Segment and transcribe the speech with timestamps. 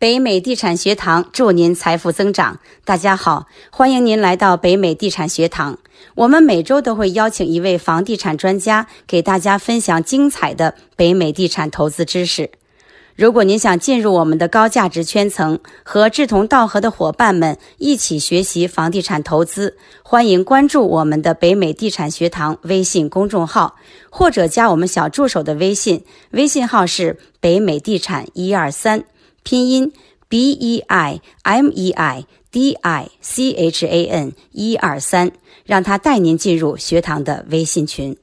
[0.00, 2.58] 北美地产学堂祝您财富增长。
[2.86, 5.76] 大家好，欢迎您来到北美地产学堂。
[6.14, 12.50] 我们每周都会邀请一位房地产专家，给大家分享精彩的北美地产投资知识。
[13.14, 23.76] 如果您想进入我们的高价值圈层，和志同道合的伙伴们一起学习房地产投资，欢迎关注我们的北美地产学堂微信公众号，
[24.08, 29.04] 或者加我们小助手的微信，微信号是北美地产一二三。
[29.42, 29.92] 拼音
[30.28, 35.30] b e i m e i d i c h a n 一二三，
[35.64, 38.16] 让他带您进入学堂的微信群。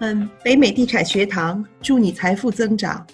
[0.00, 3.04] 嗯，北美地产学堂祝你财富增长，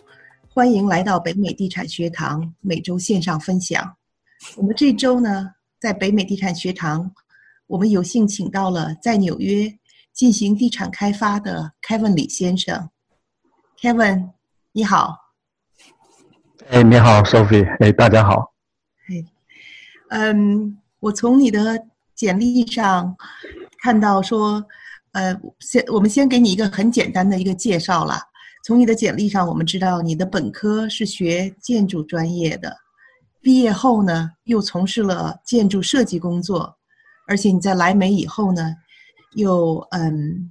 [0.48, 3.96] 欢迎来到北美地产学堂每周线上分享。
[4.56, 7.10] 我们这周呢，在北美地产学堂，
[7.66, 9.74] 我们有幸请到了在纽约
[10.12, 12.90] 进行地产开发的 Kevin 李先生。
[13.80, 14.30] Kevin，
[14.72, 15.32] 你好。
[16.70, 17.66] 哎，你好，Sophie。
[17.80, 18.54] 哎，大家好。
[19.08, 19.24] 哎，
[20.08, 23.14] 嗯，我从你的简历上
[23.82, 24.64] 看到说，
[25.12, 28.18] 呃，先我们先给你一个很简单的一个介绍了。
[28.64, 32.74] 从你的简历上，我们知道你的本科是学建筑专业的，
[33.42, 36.78] 毕业后呢又从事了建筑设计工作，
[37.26, 38.74] 而且你在来美以后呢，
[39.34, 40.50] 又嗯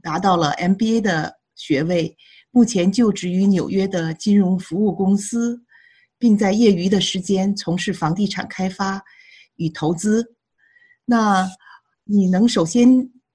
[0.00, 1.37] 达到了 MBA 的。
[1.58, 2.16] 学位，
[2.52, 5.60] 目前就职于纽约的金融服务公司，
[6.18, 9.02] 并在业余的时间从事房地产开发
[9.56, 10.34] 与投资。
[11.04, 11.46] 那
[12.04, 12.88] 你能首先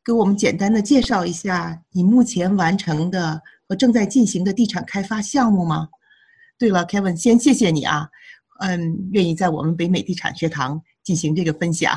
[0.05, 5.89] 给我们简单的介绍一下你目前完成的和正在进行的地产开发项目吗？
[6.57, 8.07] 对了，Kevin，先谢谢你啊，
[8.61, 11.93] 嗯，愿意在我们北美地产学堂进行这个分享。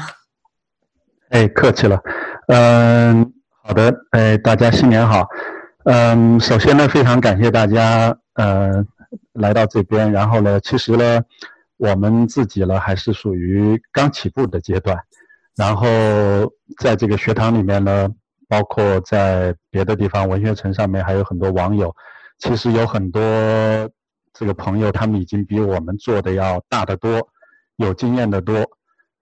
[1.28, 2.00] 哎，客气了，
[2.48, 5.26] 嗯，好的，哎，大家新年好。
[5.88, 8.84] 嗯，首先呢，非常感谢大家，呃，
[9.34, 10.10] 来到这边。
[10.10, 11.22] 然后呢，其实呢，
[11.76, 14.98] 我们自己呢还是属于刚起步的阶段。
[15.54, 15.86] 然后
[16.80, 18.08] 在这个学堂里面呢，
[18.48, 21.94] 包括在别的地方文学城上面，还有很多网友，
[22.40, 23.22] 其实有很多
[24.32, 27.28] 这个朋友，他们已经比我们做的要大得多，
[27.76, 28.68] 有经验的多。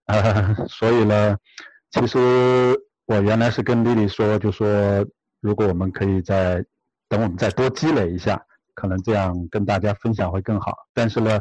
[0.07, 1.37] 呃， 所以呢，
[1.91, 2.17] 其实
[3.05, 5.05] 我原来是跟丽丽说，就说。
[5.45, 6.65] 如果我们可以再
[7.07, 10.75] 等我们再多积累一下，可能这样跟大家分享会更好。
[10.91, 11.39] 但是呢，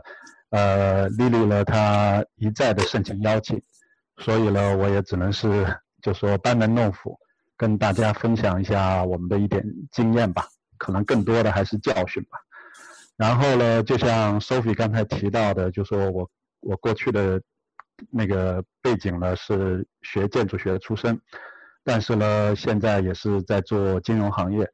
[0.51, 3.59] 呃，丽丽呢，她一再的盛情邀请，
[4.19, 5.67] 所以呢，我也只能是
[6.03, 7.19] 就说班门弄斧，
[7.57, 10.47] 跟大家分享一下我们的一点经验吧。
[10.77, 12.39] 可能更多的还是教训吧。
[13.17, 17.41] 然后呢，就像 Sophie 刚才提到的，就说我我过去的
[18.11, 21.19] 那个背景呢是学建筑学出身。
[21.85, 24.69] 但是呢，现在也是在做金融行业。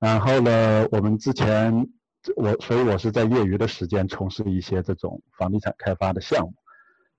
[0.00, 1.88] 然后呢，我们之前
[2.36, 6.54] 我所以我是在业余的时间从事一些这种房地产开发的项目。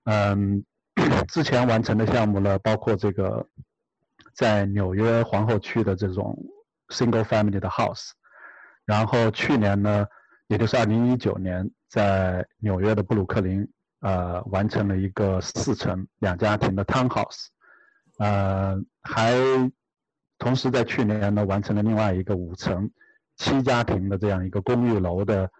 [0.04, 0.64] 嗯，
[1.28, 3.46] 之前完成的项目呢，包括这个
[4.34, 6.38] 在纽约皇后区的这种
[6.88, 8.10] single family 的 house。
[8.84, 10.06] 然后去年呢，
[10.48, 13.66] 也就是二零一九年，在纽约的布鲁克林，
[14.00, 17.46] 呃，完成了一个四层两家庭的 townhouse。
[18.20, 19.32] 呃，还
[20.38, 22.90] 同时在去年呢完成了另外一个五层
[23.36, 25.50] 七家庭的这样一个公寓楼的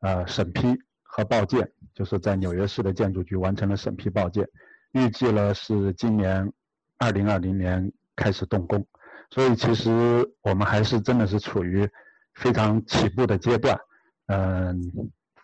[0.00, 4.48] 呃审批和报建，就是在纽约市的建筑局完成了审批报建，
[4.90, 6.52] 预计呢是今年
[6.98, 8.84] 二零二零年开始动工，
[9.30, 11.88] 所以其实我们还是真的是处于
[12.34, 13.78] 非常起步的阶段，
[14.26, 14.92] 嗯，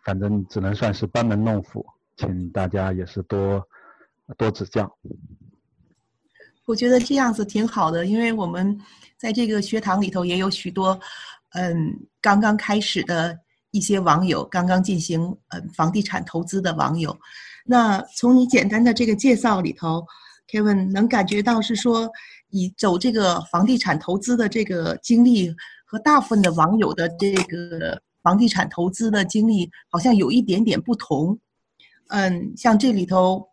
[0.03, 1.87] 反正只能算是班门弄斧，
[2.17, 3.65] 请大家也是多
[4.37, 4.99] 多指教。
[6.67, 8.79] 我觉得这样子挺好的，因为我们
[9.19, 10.99] 在这个学堂里头也有许多，
[11.53, 13.39] 嗯，刚刚开始的
[13.71, 17.15] 一些网友，刚刚进行嗯房地产投资的网友。
[17.67, 20.07] 那从你简单的这个介绍里头
[20.51, 22.09] ，Kevin 能感觉到是说，
[22.49, 31.39] 你走这个房地产投资的这个经历和大部分的网友的这个房地产投资的经历好像有一点点不同。
[32.09, 33.51] 嗯，像这里头。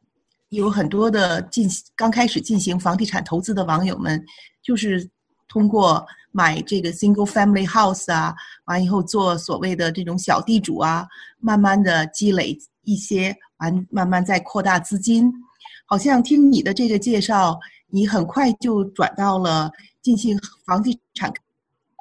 [0.52, 4.22] 有很多的进刚开始进行房地产投资的网友们，
[4.62, 5.10] 就是
[5.48, 11.08] 通过买这个 single family house 啊，完以后做所谓的这种小地主啊，
[11.40, 15.32] 慢慢的积累一些，完慢慢再扩大资金。
[15.86, 17.58] 好像听你的这个介绍，
[17.88, 19.72] 你很快就转到了
[20.02, 21.32] 进行房地产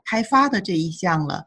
[0.06, 1.46] 开发的这一项了，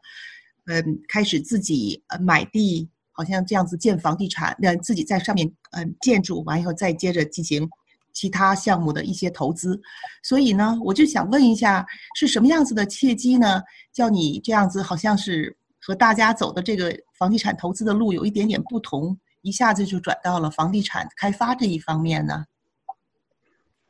[0.64, 2.88] 嗯，开始自己呃买地。
[3.16, 7.66] 好像这样子建房地产，让自己在上面嗯建筑完以后，再接着进行
[8.12, 9.80] 其他项目的一些投资。
[10.22, 13.62] 所以呢，我就想问一下，是什么样子的契机呢？
[13.92, 22.44] 叫你这样子，好像是和大家走的这个房地产投资的路有一点点不同，一下子就转到了房地产开发这一方面呢？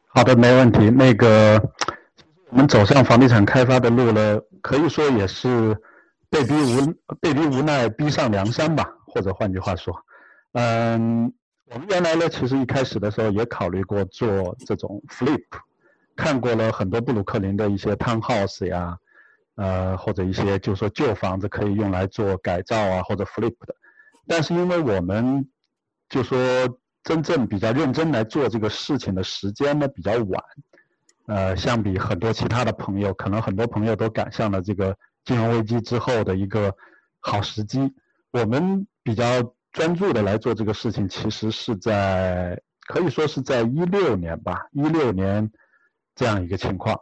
[0.06, 0.90] 好的，没问题。
[0.90, 1.60] 那个，
[2.50, 5.76] 我们走上房地产开发的路呢，可以说也是
[6.30, 8.88] 被逼无被逼无奈，逼上梁山吧。
[9.14, 9.94] 或者换句话说，
[10.52, 11.32] 嗯，
[11.66, 15.44] 我们原来呢，其实一开始的时候也考虑过做这种 flip，
[16.16, 18.98] 看过了很多布鲁克林的一些 townhouse 呀，
[19.54, 23.74] 呃，或者一些就是说旧房子可以用来做改造啊，或者 flip 的。
[24.26, 25.48] 但是因为我们
[26.08, 26.36] 就说。
[27.06, 30.42] 真正比较认真来做这个事情的时间呢比较晚，
[31.26, 36.74] 呃，相比很多其他的朋友，可能很多朋友都赶上了这个金融危机之后的一个
[37.20, 37.94] 好时机。
[38.30, 45.48] 我们比较专注的来做这个事情，其实是在可以说是在一六年吧，一六年
[46.16, 46.98] 这样一个情况。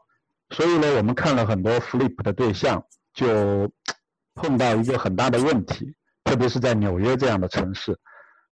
[0.50, 2.84] 所以呢，我们看了很多 flip 的对象，
[3.14, 3.72] 就
[4.34, 5.94] 碰到一个很大的问题，
[6.24, 7.98] 特别是在纽约这样的城市。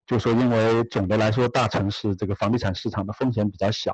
[0.07, 3.93] 就说，因为总的来说，大城市这个房地产市场的风险比较小，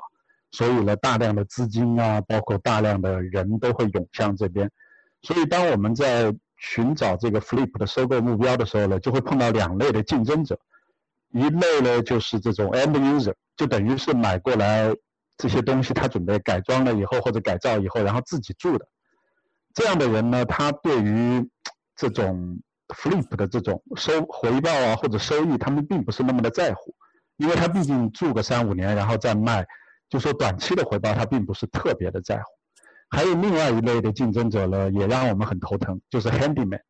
[0.51, 4.71] 所以呢，大量的资金啊，包括大量的人都会涌向这边。
[5.21, 10.59] 所以，当我们在寻找这个 flip 的收购目标的时候呢，就会碰到两类的竞争者。
[11.31, 14.95] 一类呢，就是这种 end user，就等于是买过来
[15.37, 18.87] 这些东西，他准备改装了以后或者改造以后，然后自己住的。
[19.73, 21.47] 这样的人呢，他对于
[21.95, 26.95] 这种 Flip 的这种收回报啊，或者收益，他们并不是那么的在乎，
[27.35, 29.67] 因为他毕竟住个三五年，然后再卖，
[30.09, 32.56] 就说短期的回报他并不是特别的在乎。
[33.09, 36.81] 还有另外一类的竞争者呢，也让我们很头疼，就是 Handyman，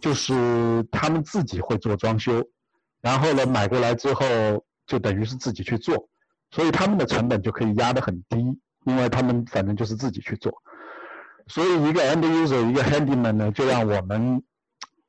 [0.00, 2.44] 就是他们自己会做装修，
[3.00, 4.24] 然后呢买过来之后
[4.86, 6.08] 就等于是自己去做，
[6.50, 8.38] 所以他们的成本就可以压得很低，
[8.84, 10.52] 因为他们反正就是自己去做。
[11.46, 14.42] 所以一个 End User，一个 Handyman 呢，就让我们。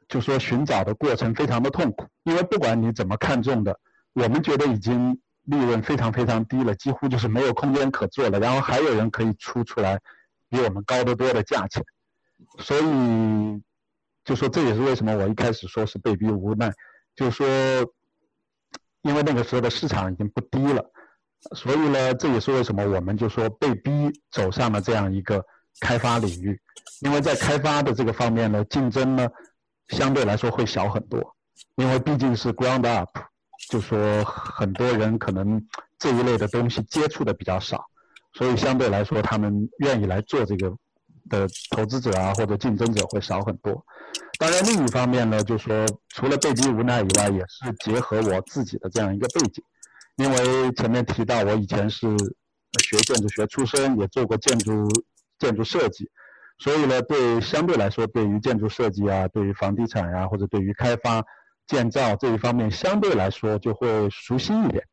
[0.07, 3.79] 就说寻找的过程非常的痛苦，因为不管你怎么看中的，
[4.11, 8.37] 我们觉得已经利润非常非常低了，几乎就是没有空间可做了。
[8.37, 9.97] 然后还有人可以出出来
[10.51, 11.83] 比我们高得多的价钱，
[12.59, 12.83] 所以
[14.23, 16.71] 就说这也是为什么我一开始说是被逼无奈，
[17.15, 17.47] 就说
[19.01, 20.85] 因为那个时候的市场已经不低了，
[21.55, 25.43] 所以呢，这也是为什么我们就说被逼走上了这样一个
[25.79, 26.61] 开发领域，
[26.99, 29.27] 因为在开发的这个方面呢，竞争呢。
[29.87, 31.35] 相对来说会小很多，
[31.75, 33.09] 因为毕竟是 ground up，
[33.69, 35.61] 就说很多人可能
[35.99, 37.83] 这一类的东西接触的比较少，
[38.33, 40.69] 所以相对来说他们愿意来做这个
[41.29, 43.85] 的投资者啊或者竞争者会少很多。
[44.39, 49.63] 当然另一方面呢，就说除了被逼无奈以外，也是结合我自己的这样一个背景，
[50.15, 52.07] 因为前面提到我以前是
[52.83, 54.87] 学建筑学出身，也做过建筑
[55.37, 56.09] 建筑设计。
[56.57, 61.23] 所以呢，对相对来说，对于建筑设计啊，对于房地产呀，或者对于开发
[61.67, 64.83] 建造这一方面，相对来说就会熟悉一点。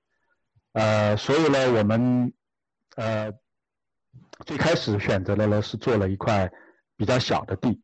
[0.73, 2.33] 呃，所以呢，我们
[2.99, 3.33] 呃
[4.45, 6.51] 最开始选择的呢是做了一块
[6.97, 7.81] 比较小的地，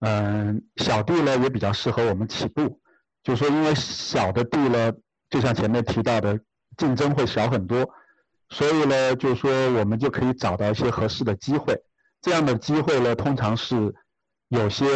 [0.00, 2.80] 嗯，小地呢也比较适合我们起步。
[3.22, 4.92] 就说因为小的地呢，
[5.28, 6.40] 就像前面提到的，
[6.76, 7.90] 竞争会小很多，
[8.48, 11.82] 所以呢，就说我们就可以找到一些合适的机会。
[12.22, 13.94] 这样的机会呢，通常是
[14.48, 14.86] 有些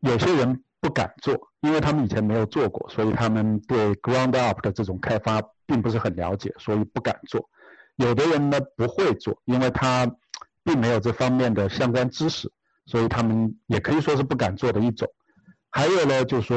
[0.00, 7.50] 有些人不敢做，因为他们以前没有做过，所以他们对 ground up 的这种开发并不是很了解，所以不敢做。
[7.96, 10.10] 有的人呢不会做，因为他
[10.62, 12.50] 并没有这方面的相关知识，
[12.86, 15.08] 所以他们也可以说是不敢做的一种。
[15.70, 16.56] 还有呢，就说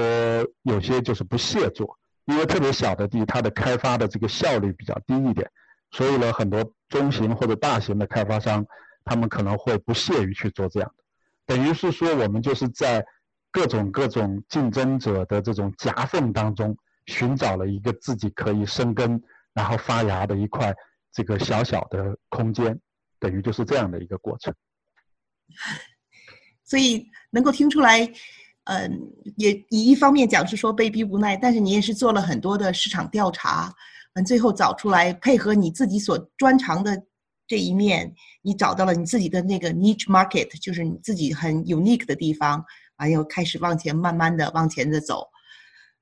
[0.62, 5.50] 有些就是不屑做，因为特别小的地，它的开发的这个效率比较低一点，
[5.92, 8.66] 所以呢，很多中型或者大型的开发商。
[9.06, 11.04] 他们可能会不屑于去做这样的，
[11.48, 13.04] 等于是说，我们就是在
[13.50, 16.78] 各种各种竞争者的这种夹缝当中，
[17.08, 19.24] 寻找了一个自己可以生根
[19.56, 20.76] 然后发芽的一块
[21.12, 22.80] 这个小小的空间，
[23.20, 24.54] 等于就是这样的一个过程。
[26.64, 28.10] 所以能够听出来，
[28.66, 29.00] 嗯，
[29.38, 33.74] 也以一方面讲是说被逼无奈，但是你也是做了很多的市场调查，
[34.14, 37.04] 嗯，最后找出来配合你自己所专长的。
[37.50, 38.14] 这一面，
[38.44, 42.64] 你找到了你自己的那个 niche market，就是你自己很 unique 的地方，
[42.98, 45.28] 完又开始往前慢慢的往前的走，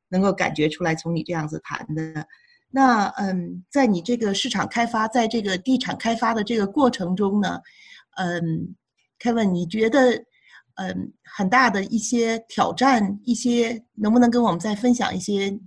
[0.09, 2.27] 能够感觉出来，从你这样子谈的，
[2.69, 7.61] 那嗯，在你这个市场开发，在这个地产开发的这个过程中呢，
[8.17, 8.75] 嗯
[9.19, 10.11] ，Kevin，你觉得
[10.75, 15.57] 嗯很大的一些挑战，一些能不能跟我们再分享一些，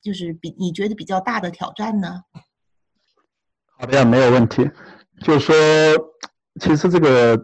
[0.00, 2.22] 就是比你觉得比较大的挑战呢？
[3.78, 4.68] 好的呀，没有问题。
[5.20, 5.54] 就是说，
[6.60, 7.36] 其实这个，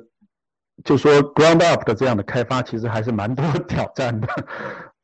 [0.84, 4.28] 就说 ground up 的这样的开发，其实还是蛮多挑战的。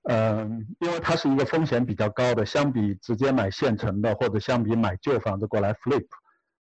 [0.04, 6.06] 嗯，因为它是一个风险比较高的，相比直接买现成的，或者相比买旧房子过来 flip，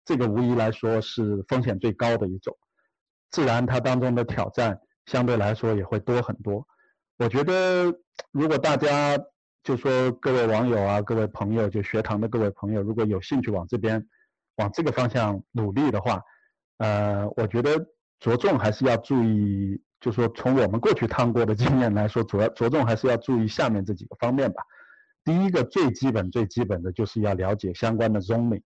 [0.05, 2.57] 这个无疑来说是风险最高的一种。
[3.31, 6.65] 自然，它当中的挑战相对来说也会多很多。
[7.17, 7.93] 我觉得，
[8.31, 9.17] 如果大家
[9.63, 14.07] 就说各位网友啊，各位朋友，就学堂的各位朋友，如果有兴趣往这边，
[14.55, 16.21] 往这个方向努力的话，
[16.77, 17.85] 呃，我觉得
[18.19, 24.61] 着重还是要注意，就说从我们过去趟过的经验来说，主要着重还是要注意下面这几个方面吧。
[25.23, 28.61] 第一个最基本最基本的就是要了解相关的 zoning，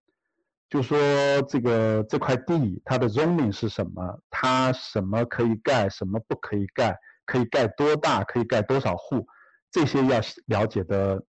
[0.69, 0.99] 就说
[1.47, 6.99] 这个这块地它的 zoning 是什么，它什么可以盖，什么不可以盖。
[7.25, 8.21] 可以盖多大？
[8.25, 9.25] 可以盖多少户？
[9.71, 11.23] 这些要了解的，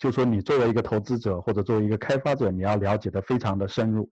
[0.00, 4.10] 就说你作为一个投资者或者作为一个开发者，你要了解的非常的深入。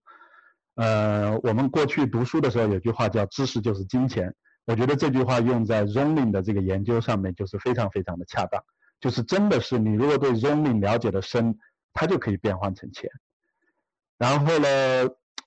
[0.76, 4.32] 呃，我们过去读书的时候有句话叫“知识就是金钱”，
[4.66, 8.62] 我觉得这句话用在 zoning 的这个研究上面就是非常非常的恰当。
[9.00, 11.58] 就是真的是你如果对 zoning 了解的深，
[11.92, 13.10] 它就可以变换成钱。
[14.18, 14.68] 然后呢，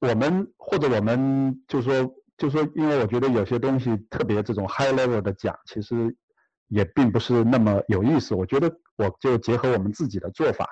[0.01, 2.15] 我们或者我们就说。
[2.35, 6.13] 就说，因为我觉得有些东西特别这种 high level 的讲，其实
[6.67, 8.33] 也并不是那么有意思。
[8.33, 10.67] 我觉得我就结合我们自己的做法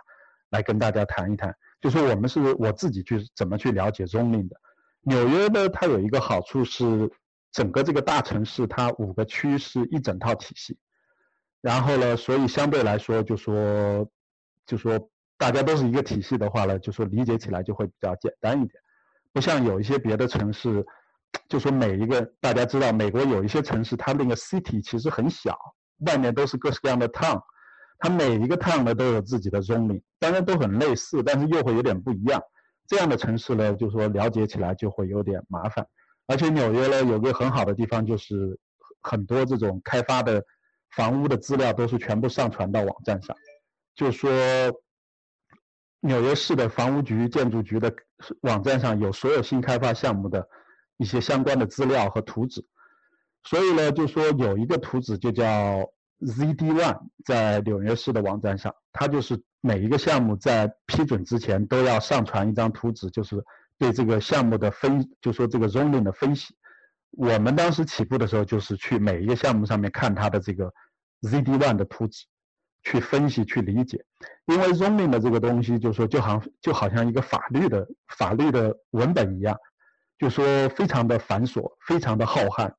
[0.49, 1.55] 来跟大家谈一谈。
[1.79, 4.55] 就说我们是我自己去怎么去了解 zoning 的。
[5.01, 7.11] 纽约呢，它有一个好处是，
[7.51, 10.77] 整个这个大城市它五个区是一整套体系。
[11.61, 14.09] 然后呢，所以相对来说，就说
[14.65, 18.81] 就说大家都是一个体系的话呢，就说理解起来就会比较简单一点，
[19.31, 20.85] 不像有一些别的城市。
[21.47, 25.57] 就说每一个大家知道，美国有一些城市，它那个 city 其实很小，
[26.05, 27.41] 外面都是各式各样的 town，
[27.99, 32.41] 它每一个 town 呢都有自己的 zoning，当然都很类似，但是又会有点不一样。
[32.85, 35.87] 这样的城市呢，就说了解起来就会有点麻烦。
[36.27, 38.59] 而且纽约呢有个很好的地方，就是
[39.01, 40.43] 很多这种开发的
[40.95, 43.35] 房屋的资料都是全部上传到网站上，
[43.95, 44.31] 就说
[45.99, 47.93] 纽约市的房屋局、建筑局的
[48.41, 50.47] 网站上有所有新开发项目的。
[50.97, 52.63] 一些相关的资料和图纸，
[53.41, 63.43] 所以呢，就说有一个图纸就叫 ZD One，在纽约市的网站上，它就是每一个项目在批准之前都要上传一张图纸，就是
[63.81, 66.53] 对这个项目的分，就说这个 zoning 的分析。
[67.17, 70.71] 我们当时起步的时候，就是去每一个项目上面看它的这个
[71.21, 72.27] ZD One 的图纸，
[72.83, 74.05] 去分析、去理解。
[74.45, 77.87] 因为 zoning 的这个东西，就说就好像就好像一个法律的
[78.19, 79.57] 法律的文本一样。
[80.19, 82.71] 就说非常的繁琐，非常的浩瀚，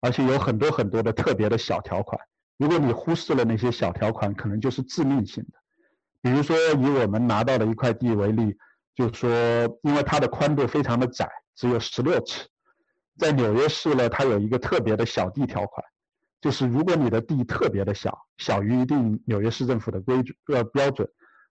[0.00, 2.18] 而且有很多很多的特别的小条款。
[2.56, 5.58] 如果你忽视了那些小条款，可能就是致命性的。
[6.22, 8.56] 比如说以我们拿到的一块地为例，
[8.98, 12.48] 就是说因为它的宽度非常的窄，只有十六尺，
[13.16, 15.86] 在纽约市呢，它有一个特别的小地条款，
[16.40, 21.08] 就是如果你的地特别的小，小于一定纽约市政府的规矩呃标准，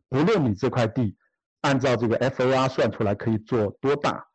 [0.09, 1.15] 不论你这块地
[1.61, 4.27] 按照这个 FAR 算出来可以做多大。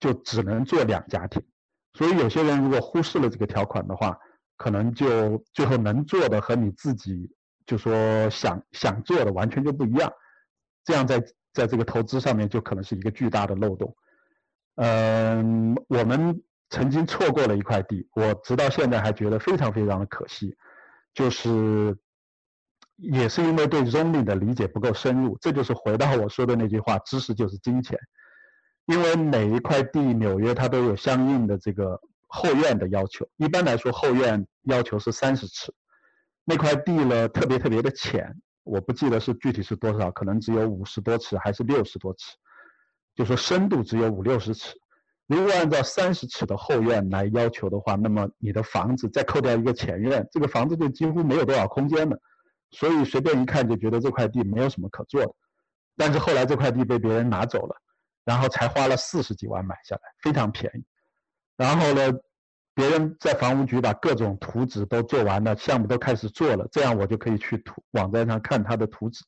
[0.00, 1.44] 就只能做两家庭，
[1.92, 4.18] 所以有些人如果忽视了这个条款的话，
[4.56, 7.30] 可能就最后能做的和你自己
[7.66, 10.10] 就说想想做的完全就不一样，
[10.86, 13.94] 这样在在这个投资上面就可能是一个巨大的漏洞。
[14.76, 20.56] 嗯，我们曾经错过了一块地，我直到现在还觉得非常非常的可惜，
[21.12, 21.96] 就是
[22.96, 27.98] 也是因为对 zoning 的理解不够深入，这就是回到我说的那句话：知识就是金钱。
[28.86, 33.28] 因为每一块地，纽约它都有相应的这个后院的要求。
[33.36, 35.72] 一般来说，后院要求是三十尺。
[36.44, 42.36] 那块地呢，特别特别的浅，我不记得是具体是多少，可能只有五十多尺还是六十多尺，
[43.14, 44.74] 就说深度只有五六十尺。
[45.26, 52.18] 如果按照三十尺的后院来要求的话，那么你的房子再扣掉一个前院，这个房子就几乎没有多少空间了。
[52.70, 55.34] 所以随便一看就觉得这块地没有什么可做的。
[55.96, 57.76] 但是后来这块地被别人拿走了。
[58.22, 60.84] 然后才花了四十几万买下来，非常便宜。
[61.56, 62.12] 然后呢，
[62.80, 69.22] 别人在房屋局把各种图纸都做完了，项目都开始做了，这样我就可以去图网站上看他的图纸。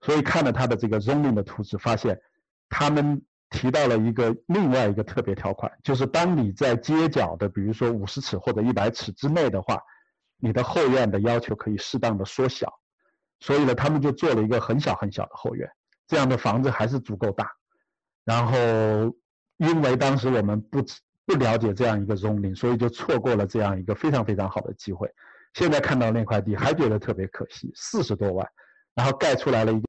[0.00, 2.20] 所以看了他的这个 zoning 的图纸，发现
[2.68, 9.80] 他们提到了一个另外一个特别条款，就是当你在街角的，比如说五十尺或者一百尺之内的话，
[10.38, 12.80] 你的后院的要求可以适当的缩小。
[13.38, 15.70] 所以呢，他们就做了一个很小很小的后院，
[16.08, 17.52] 这样的房子还是足够大。
[18.24, 18.58] 然后，
[19.56, 20.98] 因为当时我们不止
[21.34, 25.08] 不了解这样一个 zoning，所以就错过了这样一个非常非常好的机会。
[25.54, 28.48] 现在看到那块地，还觉得特别可惜，四十多万，
[28.94, 29.78] 然后盖出来了一。